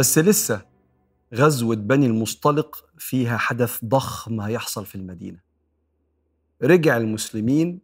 بس 0.00 0.18
لسه 0.18 0.66
غزوة 1.34 1.76
بني 1.76 2.06
المصطلق 2.06 2.84
فيها 2.98 3.36
حدث 3.36 3.84
ضخم 3.84 4.40
هيحصل 4.40 4.86
في 4.86 4.94
المدينة. 4.94 5.38
رجع 6.62 6.96
المسلمين 6.96 7.80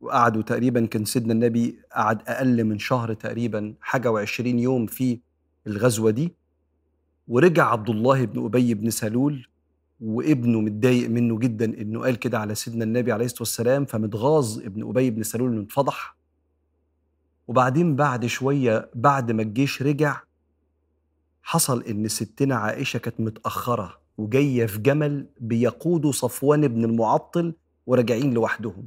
وقعدوا 0.00 0.42
تقريبا 0.42 0.86
كان 0.86 1.04
سيدنا 1.04 1.32
النبي 1.32 1.80
قعد 1.92 2.22
أقل 2.28 2.64
من 2.64 2.78
شهر 2.78 3.14
تقريبا 3.14 3.74
حاجة 3.80 4.10
وعشرين 4.10 4.58
يوم 4.58 4.86
في 4.86 5.20
الغزوة 5.66 6.10
دي. 6.10 6.34
ورجع 7.28 7.66
عبد 7.72 7.90
الله 7.90 8.24
بن 8.24 8.44
أبي 8.44 8.74
بن 8.74 8.90
سلول 8.90 9.48
وابنه 10.00 10.60
متضايق 10.60 11.10
منه 11.10 11.38
جدا 11.38 11.64
إنه 11.64 12.00
قال 12.00 12.16
كده 12.16 12.38
على 12.38 12.54
سيدنا 12.54 12.84
النبي 12.84 13.12
عليه 13.12 13.24
الصلاة 13.24 13.40
والسلام 13.42 13.84
فمتغاظ 13.84 14.58
ابن 14.58 14.88
أبي 14.88 15.10
بن 15.10 15.22
سلول 15.22 15.52
إنه 15.52 15.62
اتفضح 15.62 16.16
وبعدين 17.48 17.96
بعد 17.96 18.26
شوية 18.26 18.90
بعد 18.94 19.32
ما 19.32 19.42
الجيش 19.42 19.82
رجع 19.82 20.20
حصل 21.42 21.82
إن 21.82 22.08
ستنا 22.08 22.54
عائشة 22.54 22.98
كانت 22.98 23.20
متأخرة 23.20 23.98
وجاية 24.18 24.66
في 24.66 24.78
جمل 24.78 25.26
بيقودوا 25.40 26.12
صفوان 26.12 26.68
بن 26.68 26.84
المعطل 26.84 27.54
وراجعين 27.86 28.34
لوحدهم. 28.34 28.86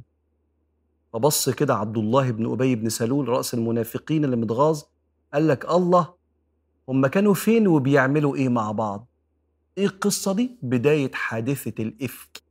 فبص 1.12 1.50
كده 1.50 1.74
عبد 1.74 1.98
الله 1.98 2.30
بن 2.30 2.52
أبي 2.52 2.76
بن 2.76 2.88
سلول 2.88 3.28
رأس 3.28 3.54
المنافقين 3.54 4.24
اللي 4.24 4.36
متغاظ 4.36 4.82
قال 5.34 5.48
لك 5.48 5.70
الله 5.70 6.14
هم 6.88 7.06
كانوا 7.06 7.34
فين 7.34 7.66
وبيعملوا 7.68 8.36
إيه 8.36 8.48
مع 8.48 8.72
بعض؟ 8.72 9.06
إيه 9.78 9.86
القصة 9.86 10.32
دي؟ 10.32 10.50
بداية 10.62 11.10
حادثة 11.12 11.82
الإفك. 11.82 12.42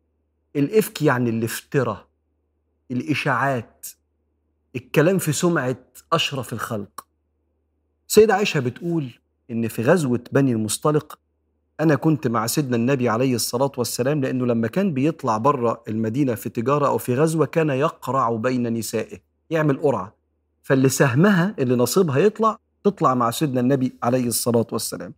الإفك 0.55 1.01
يعني 1.01 1.29
الافتراء 1.29 2.07
الإشاعات 2.91 3.87
الكلام 4.75 5.17
في 5.17 5.31
سمعة 5.31 5.77
أشرف 6.13 6.53
الخلق. 6.53 7.05
سيدة 8.07 8.33
عائشة 8.33 8.59
بتقول 8.59 9.09
إن 9.51 9.67
في 9.67 9.81
غزوة 9.81 10.23
بني 10.31 10.51
المصطلق 10.51 11.19
أنا 11.79 11.95
كنت 11.95 12.27
مع 12.27 12.47
سيدنا 12.47 12.75
النبي 12.75 13.09
عليه 13.09 13.35
الصلاة 13.35 13.71
والسلام 13.77 14.21
لأنه 14.21 14.45
لما 14.45 14.67
كان 14.67 14.93
بيطلع 14.93 15.37
بره 15.37 15.83
المدينة 15.87 16.35
في 16.35 16.49
تجارة 16.49 16.87
أو 16.87 16.97
في 16.97 17.15
غزوة 17.15 17.45
كان 17.45 17.69
يقرع 17.69 18.29
بين 18.31 18.73
نسائه 18.73 19.17
يعمل 19.49 19.77
قرعة. 19.81 20.15
فاللي 20.63 20.89
سهمها 20.89 21.55
اللي 21.59 21.75
نصيبها 21.75 22.17
يطلع 22.17 22.57
تطلع 22.83 23.13
مع 23.13 23.31
سيدنا 23.31 23.59
النبي 23.61 23.93
عليه 24.03 24.27
الصلاة 24.27 24.67
والسلام. 24.71 25.13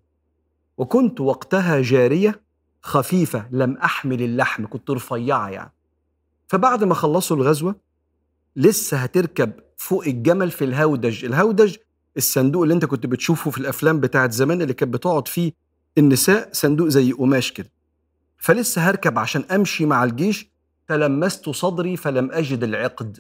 وكنت 0.78 1.22
وقتها 1.22 1.82
جارية 1.82 2.42
خفيفة 2.82 3.46
لم 3.52 3.78
أحمل 3.78 4.22
اللحم 4.22 4.66
كنت 4.68 4.90
رفيعة 4.90 5.50
يعني. 5.50 5.72
فبعد 6.48 6.84
ما 6.84 6.94
خلصوا 6.94 7.38
الغزوة 7.38 7.76
لسه 8.56 8.98
هتركب 8.98 9.52
فوق 9.78 10.06
الجمل 10.08 10.52
في 10.52 10.64
الهودج 10.64 11.26
الهودج 11.26 11.76
الصندوق 12.18 12.62
اللي 12.64 12.74
انت 12.74 12.86
كنت 12.86 13.06
بتشوفه 13.06 13.52
في 13.52 13.58
الأفلام 13.58 14.00
بتاعت 14.00 14.32
زمان 14.32 14.62
اللي 14.62 14.74
كانت 14.74 14.94
بتقعد 14.94 15.28
فيه 15.28 15.52
النساء 15.98 16.50
صندوق 16.52 16.88
زي 16.88 17.12
قماش 17.12 17.52
كده. 17.52 17.70
فلسه 18.38 18.82
هركب 18.90 19.20
عشان 19.20 19.44
أمشي 19.52 19.86
مع 19.86 20.04
الجيش 20.04 20.50
تلمست 20.88 21.50
صدري 21.50 21.98
فلم 21.98 22.32
أجد 22.32 22.64
العقد. 22.64 23.20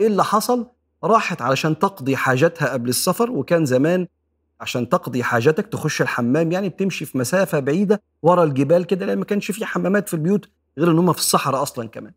إيه 0.00 0.06
اللي 0.06 0.24
حصل؟ 0.24 0.66
راحت 1.04 1.42
علشان 1.42 1.78
تقضي 1.78 2.16
حاجتها 2.16 2.72
قبل 2.72 2.88
السفر 2.88 3.30
وكان 3.30 3.66
زمان 3.66 4.06
عشان 4.60 4.88
تقضي 4.88 5.22
حاجتك 5.22 5.66
تخش 5.66 6.02
الحمام 6.02 6.52
يعني 6.52 6.68
بتمشي 6.68 7.04
في 7.04 7.18
مسافة 7.18 7.60
بعيدة 7.60 8.02
ورا 8.22 8.44
الجبال 8.44 8.84
كده 8.84 9.06
لأن 9.06 9.18
ما 9.18 9.24
كانش 9.24 9.50
في 9.50 9.66
حمامات 9.66 10.08
في 10.08 10.14
البيوت 10.14 10.48
غير 10.78 10.90
إن 10.90 10.98
هم 10.98 11.12
في 11.12 11.18
الصحراء 11.18 11.62
أصلا 11.62 11.88
كمان. 11.88 12.12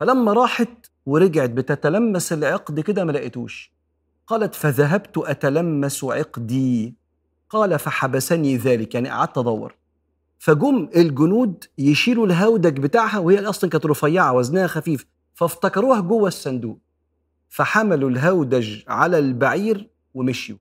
فلما 0.00 0.32
راحت 0.32 0.86
ورجعت 1.06 1.50
بتتلمس 1.50 2.32
العقد 2.32 2.80
كده 2.80 3.04
ما 3.04 3.12
لقيتوش. 3.12 3.72
قالت 4.26 4.54
فذهبت 4.54 5.18
أتلمس 5.18 6.04
عقدي. 6.04 6.94
قال 7.50 7.78
فحبسني 7.78 8.56
ذلك. 8.56 8.94
يعني 8.94 9.08
قعدت 9.08 9.38
أدور. 9.38 9.74
فجم 10.38 10.88
الجنود 10.96 11.64
يشيلوا 11.78 12.26
الهودج 12.26 12.80
بتاعها 12.80 13.18
وهي 13.18 13.38
أصلا 13.38 13.70
كانت 13.70 13.86
رفيعة 13.86 14.32
وزنها 14.32 14.66
خفيف 14.66 15.06
فافتكروها 15.34 16.00
جوه 16.00 16.28
الصندوق. 16.28 16.78
فحملوا 17.48 18.10
الهودج 18.10 18.82
على 18.88 19.18
البعير 19.18 19.90
ومشيوا. 20.14 20.58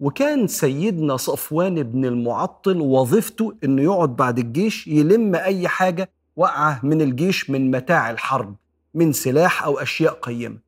وكان 0.00 0.46
سيدنا 0.46 1.16
صفوان 1.16 1.82
بن 1.82 2.04
المعطل 2.04 2.80
وظيفته 2.80 3.54
إنه 3.64 3.82
يقعد 3.82 4.16
بعد 4.16 4.38
الجيش 4.38 4.86
يلم 4.86 5.34
أي 5.34 5.68
حاجة 5.68 6.10
وقعه 6.36 6.80
من 6.82 7.02
الجيش 7.02 7.50
من 7.50 7.70
متاع 7.70 8.10
الحرب 8.10 8.56
من 8.94 9.12
سلاح 9.12 9.64
أو 9.64 9.78
أشياء 9.78 10.12
قيمة. 10.12 10.58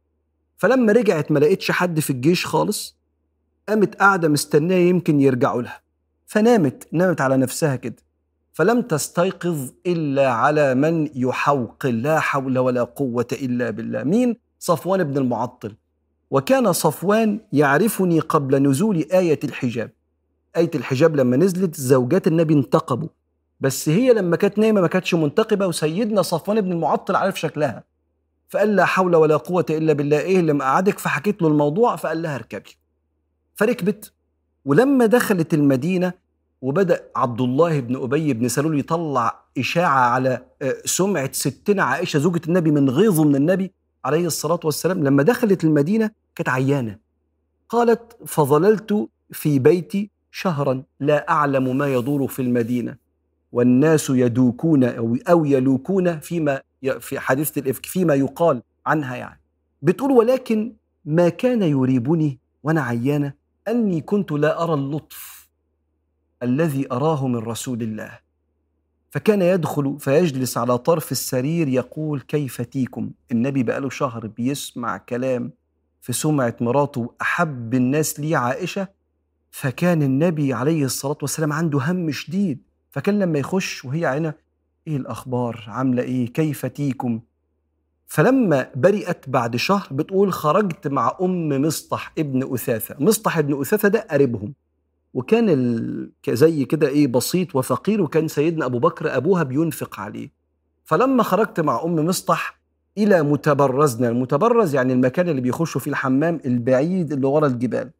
فلما 0.56 0.92
رجعت 0.92 1.32
ما 1.32 1.38
لقيتش 1.38 1.71
حد 1.71 2.00
في 2.00 2.10
الجيش 2.10 2.47
خالص 2.47 2.97
قامت 3.69 3.94
قاعدة 3.94 4.28
مستنية 4.28 4.88
يمكن 4.88 5.21
يرجعوا 5.21 5.62
لها. 5.62 5.81
فنامت 6.26 6.88
نامت 6.92 7.21
على 7.21 7.37
نفسها 7.37 7.76
كده. 7.76 7.97
فلم 8.53 8.82
تستيقظ 8.82 9.71
إلا 9.87 10.32
على 10.32 10.75
من 10.75 11.09
يحوقل 11.15 12.03
لا 12.03 12.21
حول 12.21 12.59
ولا 12.59 12.84
قوة 12.84 13.26
إلا 13.32 13.71
بالله. 13.71 14.03
مين؟ 14.03 14.37
صفوان 14.59 15.04
بن 15.04 15.19
المعطل. 15.19 15.75
وكان 16.32 16.72
صفوان 16.72 17.41
يعرفني 17.53 18.20
قبل 18.20 18.62
نزول 18.62 18.97
آية 18.97 19.41
الحجاب. 19.44 19.91
آية 20.56 20.70
الحجاب 20.75 21.16
لما 21.16 21.37
نزلت 21.37 21.75
زوجات 21.75 22.26
النبي 22.26 22.54
انتقبوا 22.54 23.09
بس 23.60 23.88
هي 23.88 24.12
لما 24.12 24.37
كانت 24.37 24.59
نايمة 24.59 24.81
ما 24.81 24.87
كانتش 24.87 25.15
منتقبة 25.15 25.66
وسيدنا 25.66 26.22
صفوان 26.22 26.60
بن 26.60 26.72
المعطل 26.72 27.16
عارف 27.16 27.41
شكلها. 27.41 27.84
فقال 28.48 28.76
لا 28.76 28.84
حول 28.84 29.16
ولا 29.16 29.37
قوة 29.37 29.66
إلا 29.71 29.92
بالله 29.92 30.21
إيه 30.21 30.41
اللي 30.41 30.53
مقعدك 30.53 30.98
فحكيت 30.98 31.42
له 31.42 31.48
الموضوع 31.48 31.97
فقال 31.97 32.22
لها 32.22 32.34
اركبي. 32.34 32.76
فركبت 33.54 34.12
ولما 34.65 35.06
دخلت 35.06 35.54
المدينة 35.54 36.12
وبدأ 36.62 37.04
عبد 37.16 37.41
الله 37.41 37.81
بن 37.81 37.97
أبي 38.03 38.32
بن 38.32 38.48
سلول 38.48 38.78
يطلع 38.78 39.44
إشاعة 39.59 40.00
على 40.00 40.42
سمعة 40.84 41.32
ستنا 41.32 41.82
عائشة 41.82 42.19
زوجة 42.19 42.41
النبي 42.48 42.71
من 42.71 42.91
غيظه 42.91 43.25
من 43.25 43.37
النبي 43.37 43.72
عليه 44.05 44.27
الصلاة 44.27 44.61
والسلام 44.65 45.05
لما 45.05 45.23
دخلت 45.23 45.65
المدينة 45.65 46.11
كانت 46.35 46.49
عيانة. 46.49 46.99
قالت 47.69 48.17
فظللت 48.27 49.09
في 49.33 49.59
بيتي 49.59 50.11
شهرا 50.31 50.83
لا 51.01 51.31
أعلم 51.31 51.77
ما 51.79 51.95
يدور 51.95 52.29
في 52.29 52.43
المدينة 52.43 52.97
والناس 53.53 54.11
يدوكون 54.11 54.85
أو, 55.29 55.45
يلوكون 55.45 56.21
فيما 56.21 56.61
في 57.01 57.21
حديثة 57.21 57.61
الإفك 57.61 57.87
فيما 57.87 58.15
يقال 58.15 58.63
عنها 58.87 59.17
يعني. 59.17 59.41
بتقول 59.83 60.13
ولكن 60.13 60.73
ما 61.05 61.29
كان 61.29 61.63
يريبني 61.63 62.39
وأنا 62.63 62.83
عيانة 62.83 63.33
أني 63.69 64.01
كنت 64.01 64.33
لا 64.33 64.63
أرى 64.63 64.75
اللطف 64.75 65.49
الذي 66.43 66.93
أراه 66.93 67.27
من 67.27 67.37
رسول 67.37 67.83
الله. 67.83 68.19
فكان 69.12 69.43
يدخل 69.43 69.97
فيجلس 70.00 70.59
على 70.59 70.78
طرف 70.78 71.12
السرير 71.12 71.69
يقول 71.69 72.21
كيف 72.21 72.61
تيكم 72.61 73.11
النبي 73.33 73.62
بقاله 73.62 73.91
شهر 73.91 74.27
بيسمع 74.27 74.97
كلام 74.97 75.53
في 76.00 76.12
سمعة 76.12 76.56
مراته 76.61 77.15
أحب 77.22 77.75
الناس 77.75 78.21
لي 78.21 78.34
عائشة 78.37 78.89
فكان 79.51 80.03
النبي 80.03 80.53
عليه 80.53 80.84
الصلاة 80.84 81.19
والسلام 81.22 81.53
عنده 81.53 81.78
هم 81.78 82.11
شديد 82.11 82.62
فكان 82.91 83.19
لما 83.19 83.39
يخش 83.39 83.84
وهي 83.84 84.06
عينة 84.06 84.34
إيه 84.87 84.97
الأخبار؟ 84.97 85.65
عاملة 85.69 86.03
إيه؟ 86.03 86.33
كيف 86.33 86.67
تيكم 86.67 87.21
فلما 88.06 88.71
برئت 88.75 89.28
بعد 89.28 89.56
شهر 89.56 89.89
بتقول 89.91 90.33
خرجت 90.33 90.89
مع 90.89 91.17
أم 91.22 91.49
مصطح 91.49 92.12
ابن 92.19 92.55
أثاثة. 92.55 92.97
مصطح 93.01 93.39
ابن 93.39 93.61
أثاثة 93.61 93.89
ده 93.89 94.06
قريبهم. 94.11 94.55
وكان 95.15 95.49
ال... 95.49 96.11
زي 96.28 96.65
كده 96.65 96.89
إيه 96.89 97.06
بسيط 97.06 97.56
وفقير 97.56 98.03
وكان 98.03 98.28
سيدنا 98.28 98.65
أبو 98.65 98.78
بكر 98.78 99.17
أبوها 99.17 99.43
بينفق 99.43 100.00
عليه. 100.00 100.31
فلما 100.84 101.23
خرجت 101.23 101.61
مع 101.61 101.83
أم 101.84 101.95
مصطح 101.97 102.61
إلى 102.98 103.22
متبرزنا 103.22 104.09
المتبرز 104.09 104.75
يعني 104.75 104.92
المكان 104.92 105.28
اللي 105.28 105.41
بيخشوا 105.41 105.81
فيه 105.81 105.91
الحمام 105.91 106.41
البعيد 106.45 107.13
اللي 107.13 107.27
ورا 107.27 107.47
الجبال. 107.47 107.91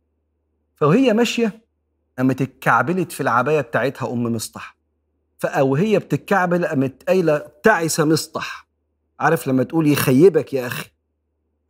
فوهي 0.77 1.13
ماشية 1.13 1.61
قامت 2.19 2.43
اتكعبلت 2.43 3.13
في 3.13 3.21
العباية 3.21 3.61
بتاعتها 3.61 4.13
أم 4.13 4.23
مصطح. 4.23 4.77
فأو 5.39 5.75
هي 5.77 5.99
بتتكعبل 5.99 6.67
قامت 6.67 7.03
قايلة 7.09 7.47
تعس 7.63 8.01
مصطح. 8.01 8.69
عارف 9.21 9.49
لما 9.49 9.63
تقول 9.63 9.87
يخيبك 9.87 10.55
يا 10.55 10.67
أخي. 10.67 10.91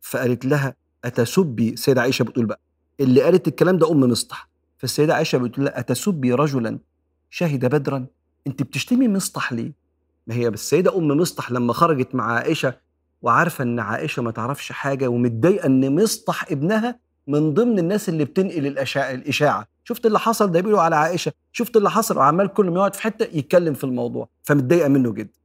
فقالت 0.01 0.45
لها 0.45 0.75
أتسبي 1.05 1.75
سيدة 1.75 2.01
عائشة؟ 2.01 2.23
بتقول 2.23 2.45
بقى. 2.45 2.59
اللي 2.99 3.21
قالت 3.21 3.47
الكلام 3.47 3.77
ده 3.77 3.91
أم 3.91 3.99
مصطح. 3.99 4.49
فالسيدة 4.83 5.15
عائشة 5.15 5.37
بتقول 5.37 5.65
لها 5.65 5.79
أتسبي 5.79 6.33
رجلا 6.33 6.79
شهد 7.29 7.65
بدرا؟ 7.65 8.05
أنت 8.47 8.63
بتشتمي 8.63 9.07
مصطح 9.07 9.53
ليه؟ 9.53 9.71
ما 10.27 10.35
هي 10.35 10.47
السيدة 10.47 10.97
أم 10.97 11.07
مصطح 11.07 11.51
لما 11.51 11.73
خرجت 11.73 12.15
مع 12.15 12.33
عائشة 12.33 12.73
وعارفة 13.21 13.63
إن 13.63 13.79
عائشة 13.79 14.21
ما 14.21 14.31
تعرفش 14.31 14.71
حاجة 14.71 15.07
ومتضايقة 15.07 15.65
إن 15.65 16.03
مصطح 16.03 16.51
ابنها 16.51 16.99
من 17.27 17.53
ضمن 17.53 17.79
الناس 17.79 18.09
اللي 18.09 18.25
بتنقل 18.25 18.67
الإشاعة. 18.97 19.67
شفت 19.83 20.05
اللي 20.05 20.19
حصل؟ 20.19 20.51
ده 20.51 20.59
بيقولوا 20.59 20.81
على 20.81 20.95
عائشة. 20.95 21.31
شفت 21.51 21.77
اللي 21.77 21.89
حصل؟ 21.89 22.17
وعمال 22.17 22.47
كل 22.47 22.69
ما 22.69 22.75
يقعد 22.75 22.95
في 22.95 23.01
حتة 23.01 23.37
يتكلم 23.37 23.73
في 23.73 23.83
الموضوع 23.83 24.29
فمتضايقة 24.43 24.87
منه 24.87 25.11
جدا. 25.11 25.39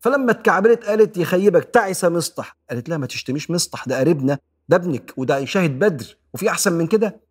فلما 0.00 0.30
اتكعبلت 0.30 0.84
قالت 0.84 1.16
يخيبك 1.16 1.64
تعس 1.64 2.04
مصطح. 2.04 2.56
قالت 2.70 2.88
لها 2.88 2.98
ما 2.98 3.06
تشتميش 3.06 3.50
مصطح 3.50 3.88
ده 3.88 3.98
قريبنا 4.00 4.38
ده 4.68 4.76
ابنك 4.76 5.12
وده 5.16 5.44
شاهد 5.44 5.78
بدر 5.78 6.16
وفي 6.34 6.50
أحسن 6.50 6.72
من 6.72 6.86
كده؟ 6.86 7.29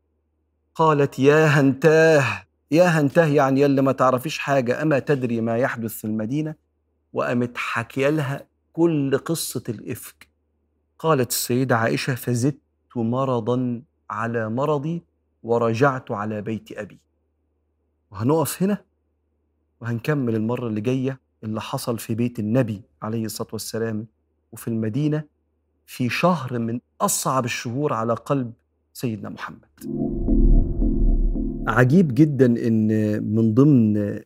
قالت 0.75 1.19
يا 1.19 1.45
هنتاه 1.45 2.44
يا 2.71 2.83
هنتاه 2.83 3.25
يعني 3.25 3.62
يلي 3.62 3.81
ما 3.81 3.92
تعرفيش 3.92 4.39
حاجة 4.39 4.81
أما 4.81 5.00
تدري 5.00 5.42
ما 5.42 5.57
يحدث 5.57 5.94
في 5.94 6.06
المدينة؟ 6.06 6.56
وقامت 7.13 7.57
حكي 7.57 8.12
لها 8.12 8.48
كل 8.74 9.18
قصة 9.18 9.63
الإفك. 9.69 10.27
قالت 11.00 11.30
السيدة 11.30 11.77
عائشة 11.77 12.16
فزدت 12.16 12.60
مرضا 12.95 13.81
على 14.10 14.50
مرضي 14.50 15.04
ورجعت 15.44 16.12
على 16.12 16.42
بيت 16.42 16.71
أبي. 16.71 16.98
وهنقف 18.12 18.63
هنا؟ 18.63 18.83
وهنكمل 19.81 20.36
المرة 20.36 20.68
اللي 20.68 20.81
جاية 20.81 21.19
اللي 21.44 21.62
حصل 21.62 22.00
في 22.00 22.16
بيت 22.16 22.39
النبي 22.39 22.81
عليه 23.01 23.25
الصلاة 23.25 23.50
والسلام. 23.54 24.07
وفي 24.51 24.68
المدينة 24.68 25.24
في 25.86 26.10
شهر 26.10 26.60
من 26.60 26.80
أصعب 27.01 27.45
الشهور 27.45 27.94
على 27.94 28.13
قلب 28.13 28.54
سيدنا 28.94 29.30
محمد. 29.30 30.09
عجيب 31.69 32.13
جدا 32.16 32.45
إن 32.45 32.88
من 33.36 33.54
ضمن 33.54 34.19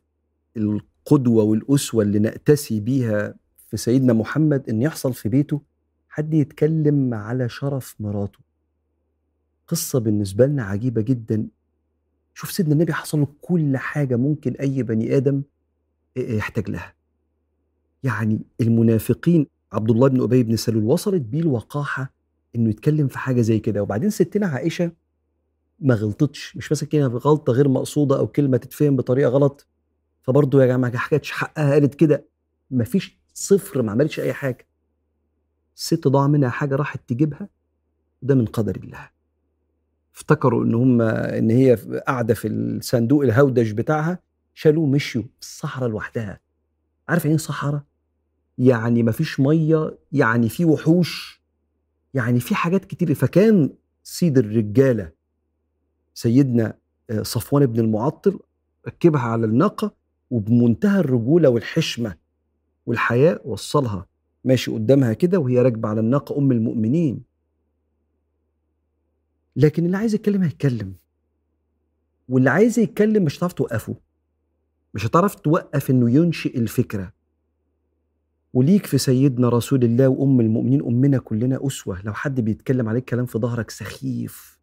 القدوة 0.57 1.43
والأسوة 1.43 2.03
اللي 2.03 2.19
نأتسي 2.19 2.79
بيها 2.79 3.35
في 3.67 3.77
سيدنا 3.77 4.13
محمد 4.13 4.69
إن 4.69 4.81
يحصل 4.81 5.13
في 5.13 5.29
بيته 5.29 5.61
حد 6.09 6.33
يتكلم 6.33 7.13
على 7.13 7.49
شرف 7.49 7.95
مراته. 7.99 8.39
قصة 9.67 9.99
بالنسبة 9.99 10.45
لنا 10.45 10.63
عجيبة 10.63 11.01
جدا 11.01 11.47
شوف 12.33 12.51
سيدنا 12.51 12.73
النبي 12.73 12.93
حصل 12.93 13.19
له 13.19 13.27
كل 13.41 13.77
حاجة 13.77 14.15
ممكن 14.15 14.53
أي 14.53 14.83
بني 14.83 15.17
آدم 15.17 15.41
يحتاج 16.15 16.69
لها. 16.69 16.93
يعني 18.03 18.39
المنافقين 18.61 19.47
عبد 19.71 19.89
الله 19.91 20.07
بن 20.07 20.21
أبي 20.21 20.43
بن 20.43 20.55
سلول 20.55 20.83
وصلت 20.83 21.21
بيه 21.21 21.39
الوقاحة 21.39 22.13
إنه 22.55 22.69
يتكلم 22.69 23.07
في 23.07 23.17
حاجة 23.17 23.41
زي 23.41 23.59
كده 23.59 23.81
وبعدين 23.83 24.09
ستنا 24.09 24.47
عائشة 24.47 24.91
ما 25.79 25.95
غلطتش 25.95 26.57
مش 26.57 26.71
مثلا 26.71 26.89
كده 26.89 27.07
غلطة 27.07 27.53
غير 27.53 27.67
مقصودة 27.67 28.17
أو 28.19 28.27
كلمة 28.27 28.57
تتفهم 28.57 28.95
بطريقة 28.95 29.29
غلط. 29.29 29.67
فبرضه 30.21 30.61
يا 30.61 30.67
جماعة 30.67 30.91
ما 30.91 30.97
حكتش 30.97 31.31
حقها 31.31 31.71
قالت 31.73 31.95
كده. 31.95 32.25
ما 32.71 32.83
فيش 32.83 33.17
صفر 33.33 33.81
ما 33.81 33.91
عملتش 33.91 34.19
أي 34.19 34.33
حاجة. 34.33 34.67
الست 35.75 36.07
ضاع 36.07 36.27
منها 36.27 36.49
حاجة 36.49 36.75
راحت 36.75 37.09
تجيبها 37.09 37.49
ده 38.21 38.35
من 38.35 38.45
قدر 38.45 38.75
الله. 38.75 39.09
افتكروا 40.15 40.63
إن 40.63 40.73
هم 40.75 41.01
إن 41.01 41.49
هي 41.49 41.75
قاعدة 42.07 42.33
في 42.33 42.47
الصندوق 42.47 43.23
الهودج 43.23 43.71
بتاعها 43.71 44.19
شالوه 44.53 44.85
مشيوا 44.85 45.23
في 45.23 45.47
الصحراء 45.47 45.89
لوحدها. 45.89 46.39
عارف 47.09 47.25
يعني 47.25 47.37
إيه 47.37 47.43
صحراء؟ 47.43 47.83
يعني 48.57 49.03
مفيش 49.03 49.39
مية 49.39 49.97
يعني 50.11 50.49
في 50.49 50.65
وحوش 50.65 51.43
يعني 52.13 52.39
في 52.39 52.55
حاجات 52.55 52.85
كتير. 52.85 53.13
فكان 53.13 53.73
سيد 54.03 54.37
الرجالة 54.37 55.11
سيدنا 56.13 56.77
آه، 57.09 57.21
صفوان 57.21 57.65
بن 57.65 57.79
المعطل 57.79 58.39
ركبها 58.87 59.21
على 59.21 59.45
الناقة 59.45 59.95
وبمنتهى 60.31 60.99
الرجولة 60.99 61.49
والحشمة 61.49 62.15
والحياء 62.85 63.47
وصلها. 63.47 64.05
ماشي 64.43 64.71
قدامها 64.71 65.13
كده 65.13 65.39
وهي 65.39 65.59
راكبة 65.61 65.89
على 65.89 65.99
الناقة 65.99 66.37
أم 66.37 66.51
المؤمنين. 66.51 67.23
لكن 69.55 69.85
اللي 69.85 69.97
عايز 69.97 70.13
يتكلم 70.15 70.43
هيتكلم. 70.43 70.93
واللي 72.29 72.49
عايز 72.49 72.79
يتكلم 72.79 73.23
مش 73.23 73.37
هتعرف 73.37 73.53
توقفه. 73.53 73.95
مش 74.93 75.05
هتعرف 75.05 75.35
توقف 75.35 75.89
إنه 75.89 76.11
ينشئ 76.11 76.57
الفكرة. 76.57 77.13
وليك 78.53 78.85
في 78.85 78.97
سيدنا 78.97 79.49
رسول 79.49 79.83
الله 79.83 80.07
وأم 80.07 80.39
المؤمنين 80.41 80.81
أمنا 80.85 81.17
كلنا 81.17 81.67
أسوة. 81.67 82.01
لو 82.01 82.13
حد 82.13 82.41
بيتكلم 82.41 82.89
عليك 82.89 83.09
كلام 83.09 83.25
في 83.25 83.37
ظهرك 83.39 83.69
سخيف. 83.69 84.59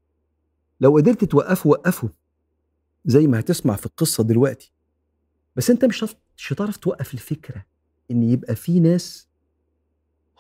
لو 0.81 0.97
قدرت 0.97 1.25
توقفه 1.25 1.71
وقفه 1.71 2.11
زي 3.05 3.27
ما 3.27 3.41
هتسمع 3.41 3.77
في 3.77 3.87
القصة 3.87 4.25
دلوقتي. 4.25 4.73
بس 5.57 5.71
أنت 5.71 5.85
مش 5.85 6.05
مش 6.37 6.53
هتعرف 6.53 6.77
توقف 6.77 7.15
الفكرة 7.15 7.65
إن 8.11 8.23
يبقى 8.23 8.55
في 8.55 8.81
ناس 8.81 9.29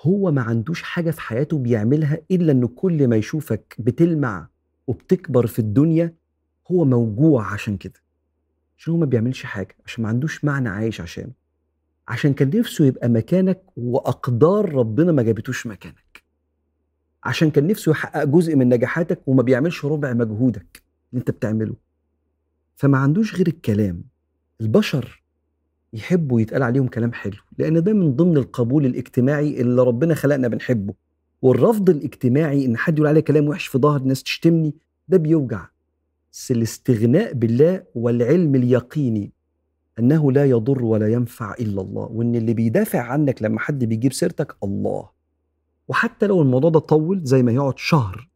هو 0.02 0.30
ما 0.32 0.42
عندوش 0.42 0.82
حاجة 0.82 1.10
في 1.10 1.20
حياته 1.20 1.58
بيعملها 1.58 2.18
إلا 2.30 2.52
إن 2.52 2.66
كل 2.66 3.08
ما 3.08 3.16
يشوفك 3.16 3.76
بتلمع 3.78 4.48
وبتكبر 4.86 5.46
في 5.46 5.58
الدنيا 5.58 6.14
هو 6.70 6.84
موجوع 6.84 7.52
عشان 7.52 7.76
كده. 7.76 8.00
عشان 8.78 8.92
هو 8.92 8.98
ما 8.98 9.06
بيعملش 9.06 9.42
حاجة 9.44 9.76
عشان 9.86 10.02
ما 10.02 10.08
عندوش 10.08 10.44
معنى 10.44 10.68
عايش 10.68 11.00
عشانه. 11.00 11.32
عشان 12.08 12.34
كان 12.34 12.50
نفسه 12.58 12.84
يبقى 12.84 13.08
مكانك 13.08 13.62
وأقدار 13.76 14.72
ربنا 14.74 15.12
ما 15.12 15.22
جابتوش 15.22 15.66
مكانك. 15.66 16.09
عشان 17.24 17.50
كان 17.50 17.66
نفسه 17.66 17.90
يحقق 17.90 18.24
جزء 18.24 18.56
من 18.56 18.68
نجاحاتك 18.68 19.20
وما 19.26 19.42
بيعملش 19.42 19.84
ربع 19.84 20.12
مجهودك 20.12 20.82
اللي 21.12 21.20
انت 21.20 21.30
بتعمله. 21.30 21.74
فما 22.76 22.98
عندوش 22.98 23.34
غير 23.34 23.46
الكلام. 23.46 24.02
البشر 24.60 25.22
يحبوا 25.92 26.40
يتقال 26.40 26.62
عليهم 26.62 26.88
كلام 26.88 27.12
حلو 27.12 27.36
لأن 27.58 27.82
ده 27.82 27.92
من 27.92 28.16
ضمن 28.16 28.36
القبول 28.36 28.86
الاجتماعي 28.86 29.60
اللي 29.60 29.82
ربنا 29.82 30.14
خلقنا 30.14 30.48
بنحبه. 30.48 30.94
والرفض 31.42 31.90
الاجتماعي 31.90 32.66
إن 32.66 32.76
حد 32.76 32.98
يقول 32.98 33.08
عليه 33.08 33.20
كلام 33.20 33.48
وحش 33.48 33.66
في 33.66 33.78
ظهر 33.78 34.00
الناس 34.00 34.22
تشتمني 34.22 34.74
ده 35.08 35.18
بيوجع. 35.18 35.66
بس 36.32 36.50
الاستغناء 36.50 37.32
بالله 37.32 37.82
والعلم 37.94 38.54
اليقيني 38.54 39.32
أنه 39.98 40.32
لا 40.32 40.44
يضر 40.44 40.84
ولا 40.84 41.08
ينفع 41.12 41.54
إلا 41.54 41.80
الله 41.80 42.02
وإن 42.02 42.34
اللي 42.34 42.54
بيدافع 42.54 43.00
عنك 43.00 43.42
لما 43.42 43.60
حد 43.60 43.84
بيجيب 43.84 44.12
سيرتك 44.12 44.56
الله. 44.64 45.19
وحتى 45.90 46.26
لو 46.26 46.42
الموضوع 46.42 46.70
ده 46.70 46.78
طول 46.80 47.20
زي 47.24 47.42
ما 47.42 47.52
يقعد 47.52 47.78
شهر 47.78 48.28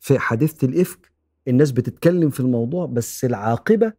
في 0.00 0.18
حادثة 0.18 0.66
الإفك 0.66 1.12
الناس 1.48 1.70
بتتكلم 1.72 2.30
في 2.30 2.40
الموضوع 2.40 2.86
بس 2.86 3.24
العاقبة 3.24 3.92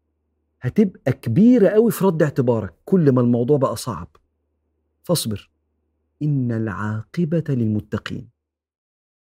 هتبقى 0.62 1.12
كبيرة 1.12 1.70
قوي 1.70 1.92
في 1.92 2.06
رد 2.06 2.24
اعتبارك 2.24 2.74
كل 2.86 3.12
ما 3.12 3.22
الموضوع 3.22 3.58
بقى 3.58 3.76
صعب. 3.76 4.08
فاصبر. 5.04 5.50
إن 6.22 6.52
العاقبة 6.52 7.44
للمتقين. 7.50 8.30